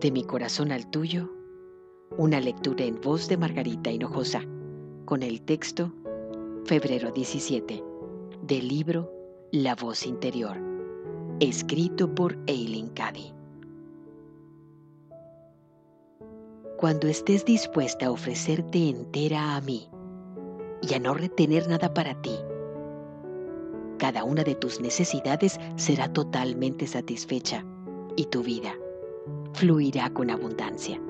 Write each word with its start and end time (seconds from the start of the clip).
De 0.00 0.12
mi 0.12 0.22
corazón 0.22 0.70
al 0.70 0.88
tuyo, 0.88 1.28
una 2.18 2.38
lectura 2.40 2.84
en 2.84 3.00
voz 3.00 3.26
de 3.26 3.36
Margarita 3.36 3.90
Hinojosa, 3.90 4.42
con 5.06 5.24
el 5.24 5.42
texto 5.42 5.92
Febrero 6.66 7.10
17, 7.10 7.82
del 8.42 8.68
libro 8.68 9.12
La 9.50 9.74
voz 9.74 10.06
interior, 10.06 10.56
escrito 11.40 12.14
por 12.14 12.38
Eileen 12.46 12.90
Cady. 12.90 13.32
Cuando 16.76 17.08
estés 17.08 17.44
dispuesta 17.44 18.06
a 18.06 18.12
ofrecerte 18.12 18.88
entera 18.88 19.56
a 19.56 19.60
mí 19.60 19.90
y 20.80 20.94
a 20.94 21.00
no 21.00 21.12
retener 21.12 21.68
nada 21.68 21.92
para 21.92 22.22
ti, 22.22 22.36
cada 23.98 24.22
una 24.22 24.44
de 24.44 24.54
tus 24.54 24.80
necesidades 24.80 25.58
será 25.74 26.12
totalmente 26.12 26.86
satisfecha 26.86 27.64
y 28.14 28.26
tu 28.26 28.44
vida 28.44 28.76
fluirá 29.54 30.10
con 30.10 30.30
abundancia, 30.30 31.00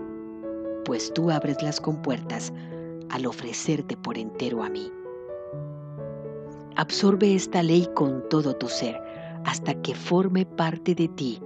pues 0.84 1.12
tú 1.12 1.30
abres 1.30 1.62
las 1.62 1.80
compuertas 1.80 2.52
al 3.10 3.27
ofrecerte 3.27 3.96
por 3.96 4.19
entero 4.19 4.62
a 4.62 4.69
mí. 4.69 4.91
Absorbe 6.77 7.34
esta 7.34 7.62
ley 7.62 7.88
con 7.95 8.29
todo 8.29 8.55
tu 8.55 8.69
ser 8.69 9.01
hasta 9.45 9.74
que 9.82 9.95
forme 9.95 10.46
parte 10.46 10.95
de 10.95 11.09
ti 11.09 11.41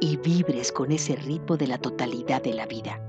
y 0.00 0.16
vibres 0.18 0.72
con 0.72 0.92
ese 0.92 1.16
ritmo 1.16 1.56
de 1.56 1.66
la 1.66 1.78
totalidad 1.78 2.42
de 2.42 2.54
la 2.54 2.66
vida, 2.66 3.00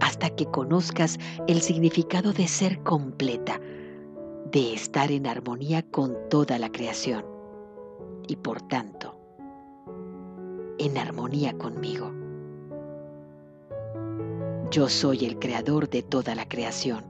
hasta 0.00 0.30
que 0.30 0.46
conozcas 0.46 1.18
el 1.46 1.60
significado 1.60 2.32
de 2.32 2.48
ser 2.48 2.80
completa, 2.80 3.60
de 4.50 4.74
estar 4.74 5.12
en 5.12 5.26
armonía 5.26 5.82
con 5.90 6.16
toda 6.30 6.58
la 6.58 6.70
creación 6.70 7.24
y 8.26 8.36
por 8.36 8.62
tanto 8.62 9.16
en 10.78 10.98
armonía 10.98 11.56
conmigo. 11.56 12.23
Yo 14.74 14.88
soy 14.88 15.24
el 15.24 15.38
creador 15.38 15.88
de 15.88 16.02
toda 16.02 16.34
la 16.34 16.48
creación. 16.48 17.04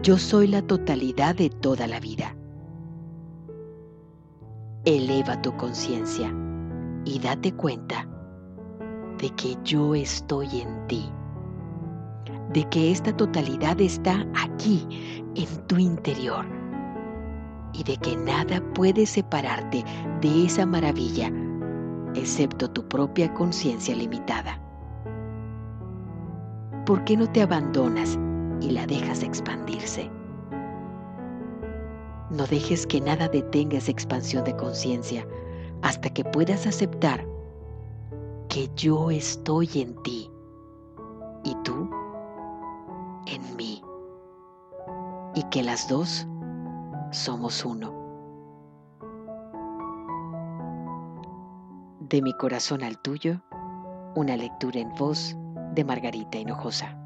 Yo 0.00 0.16
soy 0.16 0.46
la 0.46 0.62
totalidad 0.62 1.34
de 1.34 1.50
toda 1.50 1.88
la 1.88 1.98
vida. 1.98 2.36
Eleva 4.84 5.42
tu 5.42 5.56
conciencia 5.56 6.32
y 7.04 7.18
date 7.18 7.52
cuenta 7.52 8.08
de 9.18 9.30
que 9.30 9.56
yo 9.64 9.96
estoy 9.96 10.60
en 10.60 10.86
ti 10.86 11.10
de 12.52 12.64
que 12.68 12.92
esta 12.92 13.14
totalidad 13.14 13.80
está 13.80 14.24
aquí, 14.34 14.86
en 15.34 15.66
tu 15.66 15.78
interior, 15.78 16.46
y 17.72 17.82
de 17.82 17.96
que 17.96 18.16
nada 18.16 18.62
puede 18.72 19.04
separarte 19.04 19.84
de 20.20 20.46
esa 20.46 20.64
maravilla, 20.64 21.32
excepto 22.14 22.70
tu 22.70 22.86
propia 22.86 23.34
conciencia 23.34 23.96
limitada. 23.96 24.67
¿Por 26.88 27.04
qué 27.04 27.18
no 27.18 27.30
te 27.30 27.42
abandonas 27.42 28.18
y 28.62 28.70
la 28.70 28.86
dejas 28.86 29.22
expandirse? 29.22 30.10
No 32.30 32.46
dejes 32.46 32.86
que 32.86 32.98
nada 32.98 33.28
detenga 33.28 33.76
esa 33.76 33.90
expansión 33.90 34.42
de 34.44 34.56
conciencia 34.56 35.28
hasta 35.82 36.08
que 36.08 36.24
puedas 36.24 36.66
aceptar 36.66 37.26
que 38.48 38.70
yo 38.74 39.10
estoy 39.10 39.68
en 39.74 40.02
ti 40.02 40.30
y 41.44 41.54
tú 41.62 41.90
en 43.26 43.56
mí 43.56 43.82
y 45.34 45.42
que 45.50 45.62
las 45.62 45.90
dos 45.90 46.26
somos 47.10 47.66
uno. 47.66 47.92
De 52.00 52.22
mi 52.22 52.32
corazón 52.32 52.82
al 52.82 52.96
tuyo, 53.02 53.42
una 54.14 54.38
lectura 54.38 54.80
en 54.80 54.88
voz 54.94 55.36
de 55.72 55.84
Margarita 55.84 56.38
Hinojosa. 56.38 56.96